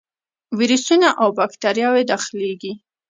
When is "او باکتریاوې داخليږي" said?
1.21-2.71